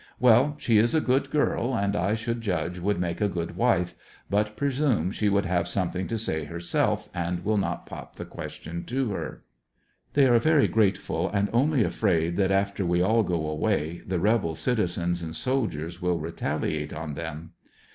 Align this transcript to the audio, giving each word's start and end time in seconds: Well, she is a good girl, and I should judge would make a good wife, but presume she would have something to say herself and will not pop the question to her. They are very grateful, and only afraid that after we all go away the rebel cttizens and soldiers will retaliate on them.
Well, 0.19 0.55
she 0.57 0.79
is 0.79 0.95
a 0.95 0.99
good 0.99 1.29
girl, 1.29 1.75
and 1.77 1.95
I 1.95 2.15
should 2.15 2.41
judge 2.41 2.79
would 2.79 2.99
make 2.99 3.21
a 3.21 3.29
good 3.29 3.55
wife, 3.55 3.93
but 4.31 4.57
presume 4.57 5.11
she 5.11 5.29
would 5.29 5.45
have 5.45 5.67
something 5.67 6.07
to 6.07 6.17
say 6.17 6.45
herself 6.45 7.07
and 7.13 7.45
will 7.45 7.59
not 7.59 7.85
pop 7.85 8.15
the 8.15 8.25
question 8.25 8.83
to 8.85 9.11
her. 9.11 9.43
They 10.13 10.25
are 10.25 10.39
very 10.39 10.67
grateful, 10.67 11.29
and 11.29 11.49
only 11.53 11.83
afraid 11.83 12.35
that 12.37 12.49
after 12.49 12.83
we 12.83 13.03
all 13.03 13.21
go 13.21 13.47
away 13.47 14.01
the 14.07 14.19
rebel 14.19 14.55
cttizens 14.55 15.21
and 15.21 15.35
soldiers 15.35 16.01
will 16.01 16.17
retaliate 16.19 16.93
on 16.93 17.13
them. 17.13 17.51